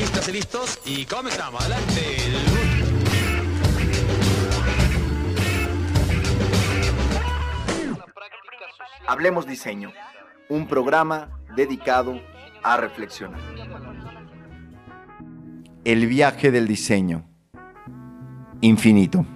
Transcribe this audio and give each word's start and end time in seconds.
Listos 0.00 0.28
y 0.28 0.32
listos 0.32 0.80
y 0.86 1.04
comenzamos. 1.04 1.60
Adelante. 1.60 2.16
Hablemos 9.06 9.46
Diseño, 9.46 9.92
un 10.48 10.66
programa 10.66 11.42
dedicado 11.54 12.18
a 12.62 12.78
reflexionar. 12.78 13.40
El 15.84 16.06
viaje 16.06 16.50
del 16.50 16.66
diseño. 16.66 17.26
Infinito. 18.62 19.26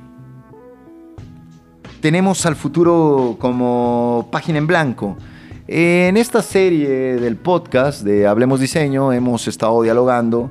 Tenemos 2.00 2.46
al 2.46 2.57
futuro 2.57 3.36
como 3.39 4.31
página 4.32 4.57
en 4.57 4.67
blanco. 4.67 5.18
En 5.67 6.18
esta 6.18 6.43
serie 6.43 7.17
del 7.17 7.36
podcast 7.36 8.03
de 8.03 8.27
Hablemos 8.27 8.61
Diseño 8.61 9.14
hemos 9.14 9.49
estado 9.49 9.81
dialogando 9.82 10.50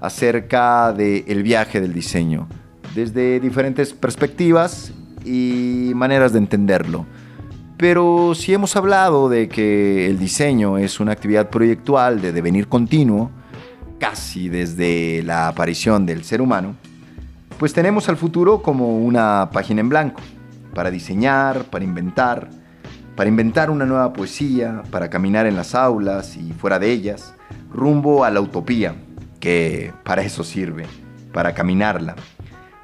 acerca 0.00 0.90
del 0.94 1.42
viaje 1.42 1.82
del 1.82 1.92
diseño, 1.92 2.48
desde 2.94 3.40
diferentes 3.40 3.92
perspectivas 3.92 4.90
y 5.22 5.92
maneras 5.94 6.32
de 6.32 6.38
entenderlo. 6.38 7.04
Pero 7.76 8.34
si 8.34 8.54
hemos 8.54 8.74
hablado 8.74 9.28
de 9.28 9.50
que 9.50 10.06
el 10.06 10.18
diseño 10.18 10.78
es 10.78 10.98
una 10.98 11.12
actividad 11.12 11.50
proyectual 11.50 12.22
de 12.22 12.32
devenir 12.32 12.66
continuo, 12.66 13.30
casi 13.98 14.48
desde 14.48 15.22
la 15.24 15.48
aparición 15.48 16.06
del 16.06 16.24
ser 16.24 16.40
humano, 16.40 16.74
pues 17.58 17.74
tenemos 17.74 18.08
al 18.08 18.16
futuro 18.16 18.62
como 18.62 18.96
una 18.96 19.50
página 19.52 19.82
en 19.82 19.90
blanco, 19.90 20.22
para 20.72 20.90
diseñar, 20.90 21.64
para 21.64 21.84
inventar, 21.84 22.63
para 23.16 23.28
inventar 23.28 23.70
una 23.70 23.86
nueva 23.86 24.12
poesía, 24.12 24.82
para 24.90 25.08
caminar 25.08 25.46
en 25.46 25.56
las 25.56 25.74
aulas 25.74 26.36
y 26.36 26.52
fuera 26.52 26.78
de 26.78 26.90
ellas, 26.90 27.34
rumbo 27.72 28.24
a 28.24 28.30
la 28.30 28.40
utopía, 28.40 28.96
que 29.40 29.92
para 30.04 30.22
eso 30.22 30.42
sirve, 30.44 30.86
para 31.32 31.54
caminarla. 31.54 32.16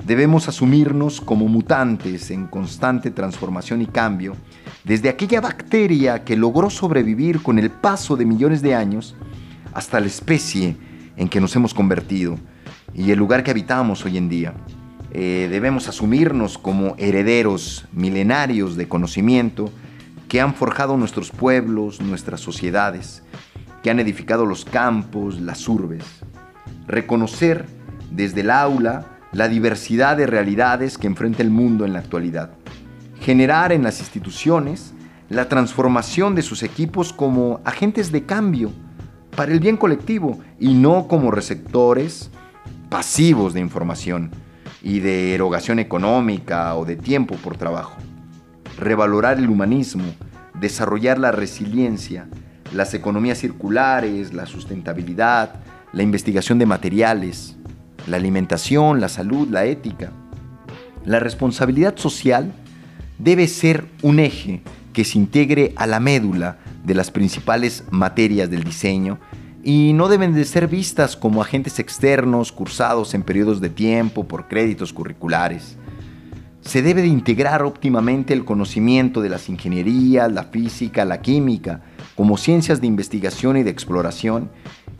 Debemos 0.04 0.48
asumirnos 0.48 1.20
como 1.20 1.46
mutantes 1.48 2.30
en 2.30 2.46
constante 2.46 3.10
transformación 3.10 3.82
y 3.82 3.86
cambio, 3.86 4.34
desde 4.84 5.08
aquella 5.08 5.40
bacteria 5.40 6.24
que 6.24 6.36
logró 6.36 6.70
sobrevivir 6.70 7.42
con 7.42 7.58
el 7.58 7.70
paso 7.70 8.16
de 8.16 8.24
millones 8.24 8.62
de 8.62 8.74
años 8.74 9.16
hasta 9.74 10.00
la 10.00 10.06
especie 10.06 10.76
en 11.16 11.28
que 11.28 11.40
nos 11.40 11.54
hemos 11.54 11.74
convertido 11.74 12.38
y 12.94 13.10
el 13.10 13.18
lugar 13.18 13.42
que 13.42 13.50
habitamos 13.50 14.04
hoy 14.04 14.16
en 14.16 14.28
día. 14.28 14.54
Eh, 15.12 15.48
debemos 15.50 15.88
asumirnos 15.88 16.56
como 16.56 16.94
herederos 16.96 17.86
milenarios 17.92 18.76
de 18.76 18.88
conocimiento 18.88 19.70
que 20.30 20.40
han 20.40 20.54
forjado 20.54 20.96
nuestros 20.96 21.32
pueblos, 21.32 22.00
nuestras 22.00 22.40
sociedades, 22.40 23.24
que 23.82 23.90
han 23.90 23.98
edificado 23.98 24.46
los 24.46 24.64
campos, 24.64 25.40
las 25.40 25.68
urbes. 25.68 26.04
Reconocer 26.86 27.66
desde 28.12 28.42
el 28.42 28.52
aula 28.52 29.06
la 29.32 29.48
diversidad 29.48 30.16
de 30.16 30.28
realidades 30.28 30.98
que 30.98 31.08
enfrenta 31.08 31.42
el 31.42 31.50
mundo 31.50 31.84
en 31.84 31.92
la 31.92 31.98
actualidad. 31.98 32.52
Generar 33.20 33.72
en 33.72 33.82
las 33.82 33.98
instituciones 33.98 34.94
la 35.30 35.48
transformación 35.48 36.36
de 36.36 36.42
sus 36.42 36.62
equipos 36.62 37.12
como 37.12 37.60
agentes 37.64 38.12
de 38.12 38.24
cambio 38.24 38.70
para 39.34 39.50
el 39.50 39.58
bien 39.58 39.76
colectivo 39.76 40.38
y 40.60 40.74
no 40.74 41.08
como 41.08 41.32
receptores 41.32 42.30
pasivos 42.88 43.52
de 43.52 43.60
información 43.60 44.30
y 44.80 45.00
de 45.00 45.34
erogación 45.34 45.80
económica 45.80 46.76
o 46.76 46.84
de 46.84 46.94
tiempo 46.94 47.34
por 47.34 47.56
trabajo. 47.56 47.96
Revalorar 48.78 49.38
el 49.38 49.48
humanismo, 49.48 50.04
desarrollar 50.54 51.18
la 51.18 51.32
resiliencia, 51.32 52.28
las 52.72 52.94
economías 52.94 53.38
circulares, 53.38 54.32
la 54.32 54.46
sustentabilidad, 54.46 55.54
la 55.92 56.02
investigación 56.02 56.58
de 56.58 56.66
materiales, 56.66 57.56
la 58.06 58.16
alimentación, 58.16 59.00
la 59.00 59.08
salud, 59.08 59.48
la 59.48 59.64
ética. 59.64 60.12
La 61.04 61.20
responsabilidad 61.20 61.96
social 61.96 62.52
debe 63.18 63.48
ser 63.48 63.86
un 64.02 64.18
eje 64.18 64.62
que 64.92 65.04
se 65.04 65.18
integre 65.18 65.72
a 65.76 65.86
la 65.86 66.00
médula 66.00 66.58
de 66.84 66.94
las 66.94 67.10
principales 67.10 67.84
materias 67.90 68.50
del 68.50 68.64
diseño 68.64 69.18
y 69.62 69.92
no 69.92 70.08
deben 70.08 70.34
de 70.34 70.44
ser 70.44 70.68
vistas 70.68 71.16
como 71.16 71.42
agentes 71.42 71.78
externos 71.78 72.50
cursados 72.50 73.14
en 73.14 73.22
periodos 73.22 73.60
de 73.60 73.68
tiempo 73.68 74.26
por 74.26 74.48
créditos 74.48 74.92
curriculares. 74.92 75.76
Se 76.62 76.82
debe 76.82 77.02
de 77.02 77.08
integrar 77.08 77.62
óptimamente 77.62 78.34
el 78.34 78.44
conocimiento 78.44 79.22
de 79.22 79.30
las 79.30 79.48
ingenierías, 79.48 80.30
la 80.30 80.44
física, 80.44 81.04
la 81.04 81.20
química, 81.20 81.80
como 82.14 82.36
ciencias 82.36 82.80
de 82.80 82.86
investigación 82.86 83.56
y 83.56 83.62
de 83.62 83.70
exploración, 83.70 84.50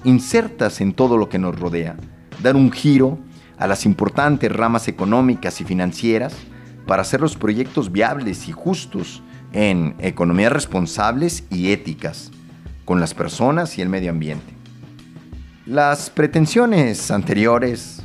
insertas 0.05 0.81
en 0.81 0.95
todo 0.95 1.17
lo 1.17 1.29
que 1.29 1.39
nos 1.39 1.59
rodea, 1.59 1.97
dar 2.43 2.57
un 2.57 2.73
giro 2.73 3.19
a 3.59 3.67
las 3.67 3.85
importantes 3.85 4.51
ramas 4.51 4.89
económicas 4.89 5.61
y 5.61 5.65
financieras 5.65 6.35
para 6.87 7.03
hacer 7.03 7.21
los 7.21 7.37
proyectos 7.37 7.93
viables 7.93 8.49
y 8.49 8.53
justos 8.53 9.23
en 9.53 9.95
economías 9.99 10.53
responsables 10.53 11.45
y 11.51 11.73
éticas 11.73 12.31
con 12.85 13.01
las 13.01 13.15
personas 13.15 13.77
y 13.79 13.83
el 13.83 13.89
medio 13.89 14.11
ambiente. 14.11 14.55
Las 15.67 16.09
pretensiones 16.11 17.11
anteriores 17.11 18.03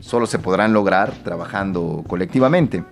solo 0.00 0.26
se 0.26 0.38
podrán 0.38 0.72
lograr 0.72 1.12
trabajando 1.24 2.04
colectivamente, 2.06 2.84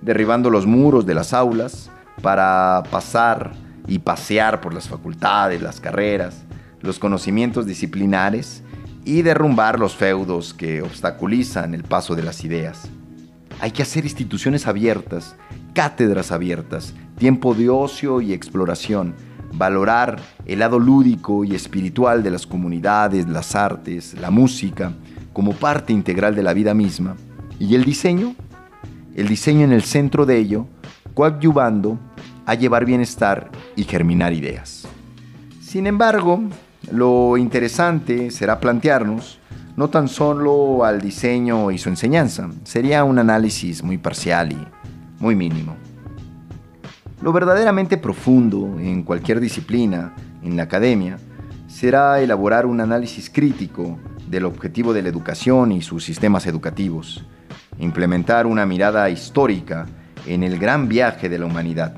derribando 0.00 0.50
los 0.50 0.66
muros 0.66 1.06
de 1.06 1.14
las 1.14 1.32
aulas 1.32 1.90
para 2.22 2.82
pasar 2.90 3.52
y 3.86 3.98
pasear 3.98 4.60
por 4.60 4.72
las 4.72 4.88
facultades, 4.88 5.60
las 5.60 5.80
carreras, 5.80 6.44
los 6.80 6.98
conocimientos 6.98 7.66
disciplinares 7.66 8.62
y 9.04 9.22
derrumbar 9.22 9.78
los 9.78 9.94
feudos 9.94 10.54
que 10.54 10.82
obstaculizan 10.82 11.74
el 11.74 11.84
paso 11.84 12.14
de 12.14 12.22
las 12.22 12.44
ideas. 12.44 12.88
Hay 13.60 13.70
que 13.70 13.82
hacer 13.82 14.04
instituciones 14.04 14.66
abiertas, 14.66 15.36
cátedras 15.72 16.32
abiertas, 16.32 16.94
tiempo 17.16 17.54
de 17.54 17.68
ocio 17.68 18.20
y 18.20 18.32
exploración, 18.32 19.14
valorar 19.52 20.20
el 20.44 20.58
lado 20.58 20.78
lúdico 20.78 21.44
y 21.44 21.54
espiritual 21.54 22.22
de 22.22 22.30
las 22.30 22.46
comunidades, 22.46 23.28
las 23.28 23.54
artes, 23.54 24.14
la 24.20 24.30
música, 24.30 24.92
como 25.36 25.52
parte 25.52 25.92
integral 25.92 26.34
de 26.34 26.42
la 26.42 26.54
vida 26.54 26.72
misma. 26.72 27.14
¿Y 27.58 27.74
el 27.74 27.84
diseño? 27.84 28.34
El 29.14 29.28
diseño 29.28 29.66
en 29.66 29.72
el 29.72 29.82
centro 29.82 30.24
de 30.24 30.38
ello, 30.38 30.66
coadyuvando 31.12 31.98
a 32.46 32.54
llevar 32.54 32.86
bienestar 32.86 33.50
y 33.76 33.84
germinar 33.84 34.32
ideas. 34.32 34.88
Sin 35.60 35.86
embargo, 35.86 36.40
lo 36.90 37.36
interesante 37.36 38.30
será 38.30 38.60
plantearnos 38.60 39.38
no 39.76 39.90
tan 39.90 40.08
solo 40.08 40.86
al 40.86 41.02
diseño 41.02 41.70
y 41.70 41.76
su 41.76 41.90
enseñanza, 41.90 42.48
sería 42.64 43.04
un 43.04 43.18
análisis 43.18 43.82
muy 43.82 43.98
parcial 43.98 44.52
y 44.52 45.22
muy 45.22 45.36
mínimo. 45.36 45.76
Lo 47.20 47.34
verdaderamente 47.34 47.98
profundo 47.98 48.78
en 48.80 49.02
cualquier 49.02 49.40
disciplina, 49.40 50.14
en 50.42 50.56
la 50.56 50.62
academia, 50.62 51.18
será 51.76 52.22
elaborar 52.22 52.64
un 52.64 52.80
análisis 52.80 53.28
crítico 53.28 53.98
del 54.30 54.46
objetivo 54.46 54.94
de 54.94 55.02
la 55.02 55.10
educación 55.10 55.72
y 55.72 55.82
sus 55.82 56.04
sistemas 56.04 56.46
educativos, 56.46 57.26
implementar 57.78 58.46
una 58.46 58.64
mirada 58.64 59.10
histórica 59.10 59.84
en 60.26 60.42
el 60.42 60.58
gran 60.58 60.88
viaje 60.88 61.28
de 61.28 61.38
la 61.38 61.44
humanidad, 61.44 61.94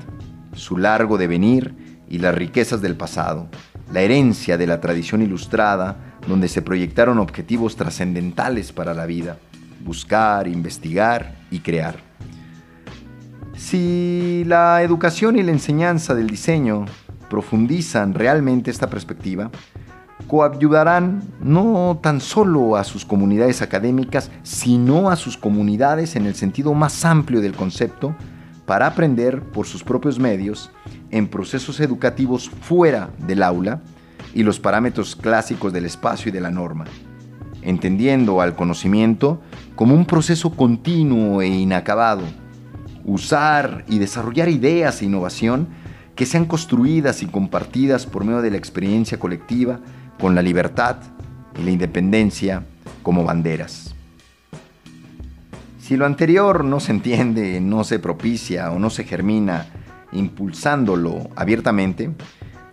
su 0.53 0.77
largo 0.77 1.17
devenir 1.17 2.03
y 2.09 2.17
las 2.17 2.35
riquezas 2.35 2.81
del 2.81 2.97
pasado, 2.97 3.47
la 3.93 4.01
herencia 4.01 4.57
de 4.57 4.67
la 4.67 4.81
tradición 4.81 5.21
ilustrada 5.21 5.95
donde 6.27 6.49
se 6.49 6.61
proyectaron 6.61 7.17
objetivos 7.17 7.77
trascendentales 7.77 8.73
para 8.73 8.93
la 8.93 9.05
vida, 9.05 9.37
buscar, 9.85 10.49
investigar 10.49 11.37
y 11.51 11.59
crear. 11.59 11.95
Si 13.55 14.43
la 14.45 14.83
educación 14.83 15.39
y 15.39 15.43
la 15.43 15.51
enseñanza 15.51 16.15
del 16.15 16.27
diseño 16.27 16.83
profundizan 17.29 18.13
realmente 18.13 18.71
esta 18.71 18.89
perspectiva, 18.89 19.51
coayudarán 20.27 21.23
no 21.41 21.99
tan 22.01 22.21
solo 22.21 22.75
a 22.75 22.83
sus 22.83 23.05
comunidades 23.05 23.61
académicas, 23.61 24.31
sino 24.43 25.09
a 25.09 25.15
sus 25.15 25.37
comunidades 25.37 26.15
en 26.15 26.25
el 26.25 26.35
sentido 26.35 26.73
más 26.73 27.05
amplio 27.05 27.41
del 27.41 27.55
concepto, 27.55 28.15
para 28.65 28.85
aprender 28.85 29.41
por 29.41 29.65
sus 29.65 29.83
propios 29.83 30.19
medios 30.19 30.69
en 31.09 31.27
procesos 31.27 31.79
educativos 31.79 32.51
fuera 32.61 33.09
del 33.17 33.41
aula 33.41 33.81
y 34.35 34.43
los 34.43 34.59
parámetros 34.59 35.15
clásicos 35.15 35.73
del 35.73 35.85
espacio 35.85 36.29
y 36.29 36.31
de 36.31 36.41
la 36.41 36.51
norma, 36.51 36.85
entendiendo 37.63 38.41
al 38.41 38.55
conocimiento 38.55 39.41
como 39.75 39.95
un 39.95 40.05
proceso 40.05 40.51
continuo 40.51 41.41
e 41.41 41.47
inacabado. 41.47 42.21
Usar 43.05 43.85
y 43.87 43.97
desarrollar 43.97 44.49
ideas 44.49 45.01
e 45.01 45.05
innovación 45.05 45.69
que 46.19 46.25
sean 46.25 46.43
construidas 46.43 47.23
y 47.23 47.27
compartidas 47.27 48.05
por 48.05 48.25
medio 48.25 48.41
de 48.41 48.51
la 48.51 48.57
experiencia 48.57 49.17
colectiva 49.17 49.79
con 50.19 50.35
la 50.35 50.41
libertad 50.41 50.97
y 51.57 51.63
la 51.63 51.71
independencia 51.71 52.65
como 53.03 53.23
banderas. 53.23 53.95
Si 55.79 55.95
lo 55.95 56.05
anterior 56.05 56.65
no 56.65 56.81
se 56.81 56.91
entiende, 56.91 57.61
no 57.61 57.85
se 57.85 57.99
propicia 57.99 58.69
o 58.71 58.79
no 58.79 58.89
se 58.89 59.05
germina 59.05 59.67
impulsándolo 60.11 61.29
abiertamente, 61.37 62.11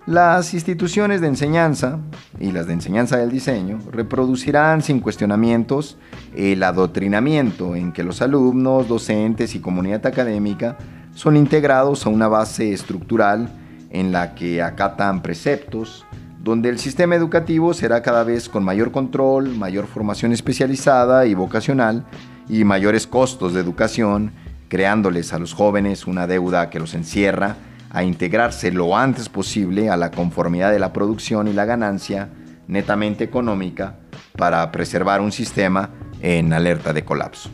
Las 0.07 0.55
instituciones 0.55 1.21
de 1.21 1.27
enseñanza 1.27 1.99
y 2.39 2.53
las 2.53 2.69
de 2.69 2.75
enseñanza 2.75 3.17
del 3.17 3.33
diseño 3.33 3.81
reproducirán 3.91 4.81
sin 4.81 5.01
cuestionamientos 5.01 5.99
el 6.37 6.63
adoctrinamiento 6.63 7.75
en 7.75 7.91
que 7.91 8.05
los 8.05 8.23
alumnos, 8.23 8.87
docentes 8.87 9.57
y 9.57 9.59
comunidad 9.59 10.07
académica 10.07 10.79
son 11.17 11.39
integrados 11.39 12.05
a 12.05 12.11
una 12.11 12.29
base 12.29 12.75
estructural 12.75 13.49
en 13.91 14.13
la 14.13 14.35
que 14.35 14.63
acatan 14.63 15.23
preceptos, 15.23 16.05
donde 16.43 16.69
el 16.69 16.79
sistema 16.79 17.15
educativo 17.15 17.73
será 17.73 18.03
cada 18.03 18.23
vez 18.23 18.51
con 18.51 18.63
mayor 18.63 18.93
control, 18.93 19.49
mayor 19.49 19.87
formación 19.87 20.33
especializada 20.33 21.25
y 21.25 21.33
vocacional 21.33 22.05
y 22.51 22.65
mayores 22.65 23.07
costos 23.07 23.55
de 23.55 23.61
educación, 23.61 24.33
creándoles 24.69 25.33
a 25.33 25.39
los 25.39 25.55
jóvenes 25.55 26.07
una 26.07 26.27
deuda 26.27 26.69
que 26.69 26.79
los 26.79 26.93
encierra 26.93 27.57
a 27.89 28.05
integrarse 28.05 28.71
lo 28.71 28.95
antes 28.95 29.31
posible 29.31 29.89
a 29.89 29.97
la 29.97 30.11
conformidad 30.11 30.71
de 30.71 30.79
la 30.79 30.93
producción 30.93 31.49
y 31.49 31.55
la 31.55 31.65
ganancia 31.65 32.29
netamente 32.69 33.25
económica 33.25 33.97
para 34.37 34.71
preservar 34.71 35.23
un 35.23 35.33
sistema 35.33 35.89
en 36.21 36.53
alerta 36.53 36.93
de 36.93 37.07
colapso. 37.07 37.49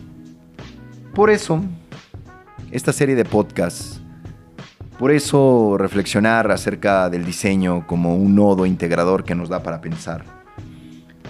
Por 1.15 1.31
eso, 1.31 1.63
esta 2.73 2.93
serie 2.93 3.15
de 3.15 3.27
podcasts, 3.27 4.01
por 4.99 5.13
eso 5.13 5.77
reflexionar 5.79 6.51
acerca 6.51 7.11
del 7.11 7.25
diseño 7.25 7.87
como 7.87 8.17
un 8.17 8.35
nodo 8.35 8.65
integrador 8.65 9.25
que 9.25 9.35
nos 9.35 9.51
da 9.51 9.63
para 9.63 9.83
pensar. 9.83 10.25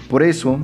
Por 0.08 0.22
eso, 0.22 0.60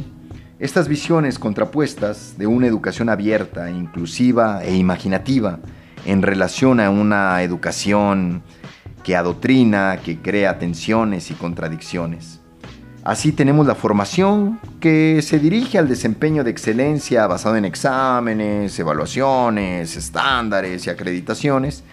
estas 0.60 0.86
visiones 0.86 1.38
contrapuestas 1.38 2.38
de 2.38 2.46
una 2.46 2.68
educación 2.68 3.08
abierta, 3.08 3.70
inclusiva 3.70 4.62
e 4.62 4.76
imaginativa, 4.76 5.58
en 6.06 6.22
relación 6.22 6.78
a 6.78 6.90
una 6.90 7.42
educación 7.42 8.42
que 9.02 9.16
adoctrina, 9.16 9.98
que 10.04 10.18
crea 10.18 10.60
tensiones 10.60 11.32
y 11.32 11.34
contradicciones. 11.34 12.37
Así 13.08 13.32
tenemos 13.32 13.66
la 13.66 13.74
formación 13.74 14.60
que 14.80 15.22
se 15.22 15.38
dirige 15.38 15.78
al 15.78 15.88
desempeño 15.88 16.44
de 16.44 16.50
excelencia 16.50 17.26
basado 17.26 17.56
en 17.56 17.64
exámenes, 17.64 18.78
evaluaciones, 18.78 19.96
estándares 19.96 20.86
y 20.86 20.90
acreditaciones, 20.90 21.84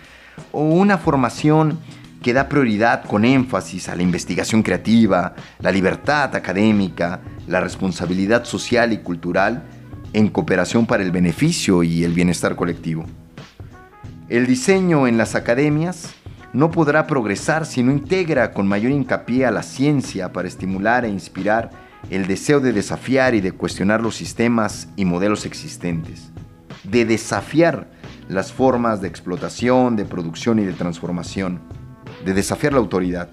o 0.52 0.64
una 0.64 0.98
formación 0.98 1.80
que 2.22 2.34
da 2.34 2.50
prioridad 2.50 3.06
con 3.06 3.24
énfasis 3.24 3.88
a 3.88 3.96
la 3.96 4.04
investigación 4.04 4.62
creativa, 4.62 5.36
la 5.60 5.72
libertad 5.72 6.36
académica, 6.36 7.22
la 7.48 7.62
responsabilidad 7.62 8.44
social 8.44 8.92
y 8.92 8.98
cultural 8.98 9.64
en 10.12 10.28
cooperación 10.28 10.86
para 10.86 11.02
el 11.02 11.12
beneficio 11.12 11.82
y 11.82 12.04
el 12.04 12.12
bienestar 12.12 12.58
colectivo. 12.58 13.06
El 14.28 14.48
diseño 14.48 15.08
en 15.08 15.18
las 15.18 15.36
academias 15.36 16.14
no 16.56 16.72
podrá 16.72 17.06
progresar 17.06 17.66
si 17.66 17.84
no 17.84 17.92
integra 17.92 18.54
con 18.54 18.66
mayor 18.66 18.94
hincapié 18.94 19.46
a 19.46 19.52
la 19.52 19.62
ciencia 19.62 20.32
para 20.32 20.48
estimular 20.48 21.04
e 21.04 21.10
inspirar 21.10 21.70
el 22.10 22.28
deseo 22.28 22.62
de 22.62 22.72
desafiar 22.72 23.36
y 23.36 23.42
de 23.42 23.52
cuestionar 23.52 24.02
los 24.02 24.16
sistemas 24.16 24.88
y 24.96 25.04
modelos 25.04 25.46
existentes, 25.46 26.32
de 26.86 27.04
desafiar 27.04 27.88
las 28.30 28.54
formas 28.54 29.02
de 29.02 29.10
explotación, 29.10 29.98
de 29.98 30.06
producción 30.06 30.58
y 30.60 30.64
de 30.64 30.72
transformación, 30.72 31.60
de 32.24 32.34
desafiar 32.34 32.72
la 32.72 32.80
autoridad, 32.80 33.28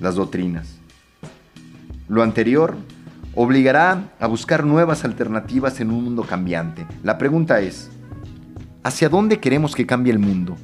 las 0.00 0.16
doctrinas. 0.16 0.80
Lo 2.08 2.24
anterior 2.24 2.74
obligará 3.36 4.10
a 4.18 4.26
buscar 4.26 4.64
nuevas 4.64 5.04
alternativas 5.04 5.80
en 5.80 5.92
un 5.92 6.02
mundo 6.02 6.24
cambiante. 6.24 6.86
La 7.04 7.18
pregunta 7.18 7.60
es, 7.60 7.90
¿Hacia 8.82 9.08
dónde 9.08 9.40
queremos 9.40 9.74
que 9.74 9.86
cambie 9.86 10.12
el 10.12 10.18
mundo? 10.18 10.58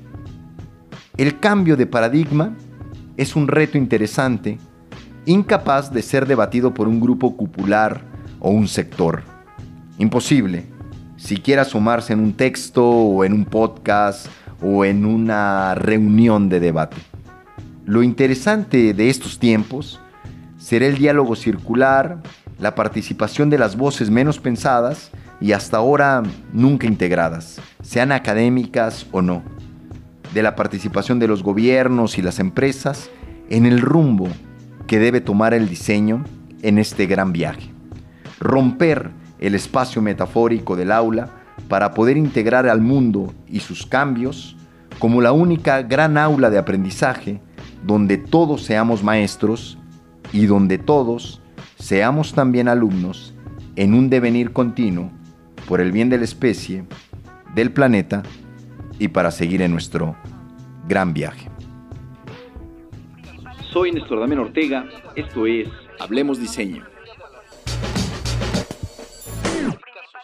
El 1.21 1.39
cambio 1.39 1.77
de 1.77 1.85
paradigma 1.85 2.57
es 3.19 3.37
un 3.37 3.47
reto 3.47 3.77
interesante, 3.77 4.57
incapaz 5.27 5.93
de 5.93 6.01
ser 6.01 6.27
debatido 6.27 6.73
por 6.73 6.89
un 6.89 6.99
grupo 6.99 7.37
cupular 7.37 8.01
o 8.39 8.49
un 8.49 8.67
sector. 8.67 9.23
Imposible, 9.99 10.65
siquiera 11.19 11.67
sumarse 11.67 12.15
en 12.15 12.21
un 12.21 12.33
texto 12.33 12.89
o 12.89 13.23
en 13.23 13.35
un 13.35 13.45
podcast 13.45 14.29
o 14.63 14.87
en 14.87 15.05
una 15.05 15.75
reunión 15.75 16.49
de 16.49 16.59
debate. 16.59 16.97
Lo 17.85 18.03
interesante 18.03 18.95
de 18.95 19.11
estos 19.11 19.39
tiempos 19.39 20.01
será 20.57 20.87
el 20.87 20.97
diálogo 20.97 21.37
circular, 21.37 22.23
la 22.59 22.75
participación 22.75 23.51
de 23.51 23.59
las 23.59 23.77
voces 23.77 24.09
menos 24.09 24.39
pensadas 24.39 25.11
y 25.39 25.53
hasta 25.53 25.77
ahora 25.77 26.23
nunca 26.55 26.87
integradas, 26.87 27.61
sean 27.83 28.11
académicas 28.11 29.07
o 29.13 29.21
no, 29.21 29.43
de 30.35 30.43
la 30.43 30.57
participación 30.57 31.19
de 31.19 31.29
los 31.29 31.43
gobiernos 31.43 32.19
y 32.19 32.23
las 32.23 32.39
empresas 32.39 33.11
en 33.49 33.67
el 33.67 33.81
rumbo 33.81 34.29
que 34.87 34.99
debe 34.99 35.21
tomar 35.21 35.55
el 35.55 35.69
diseño 35.69 36.25
en 36.63 36.79
este 36.79 37.07
gran 37.07 37.33
viaje. 37.33 37.71
Romper 38.39 39.11
el 39.39 39.55
espacio 39.55 40.03
metafórico 40.03 40.77
del 40.77 40.93
aula 40.93 41.31
para 41.69 41.93
poder 41.93 42.17
integrar 42.17 42.69
al 42.69 42.81
mundo 42.81 43.33
y 43.49 43.61
sus 43.61 43.87
cambios 43.87 44.57
como 44.99 45.21
la 45.21 45.33
única 45.33 45.83
gran 45.83 46.19
aula 46.19 46.51
de 46.51 46.59
aprendizaje 46.59 47.41
donde 47.85 48.19
todos 48.19 48.63
seamos 48.65 49.03
maestros 49.03 49.79
y 50.33 50.47
donde 50.47 50.79
todos 50.79 51.41
seamos 51.79 52.35
también 52.35 52.69
alumnos 52.69 53.35
en 53.77 53.95
un 53.95 54.11
devenir 54.11 54.53
continuo 54.53 55.11
por 55.67 55.81
el 55.81 55.93
bien 55.93 56.11
de 56.11 56.19
la 56.19 56.25
especie, 56.25 56.85
del 57.55 57.73
planeta 57.73 58.23
y 59.01 59.09
para 59.09 59.31
seguir 59.33 59.63
en 59.63 59.73
nuestro 59.73 60.15
gran 60.87 61.13
viaje. 61.13 61.49
Soy 63.73 63.93
Néstor 63.93 64.21
Damián 64.21 64.41
Ortega, 64.41 64.85
esto 65.17 65.47
es 65.47 65.69
Hablemos 65.99 66.39
Diseño. 66.39 66.85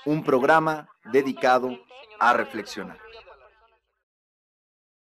Un 0.04 0.22
programa 0.22 0.88
dedicado 1.10 1.76
a 2.20 2.34
reflexionar. 2.34 2.98